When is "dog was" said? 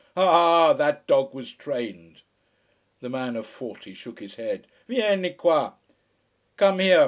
1.05-1.53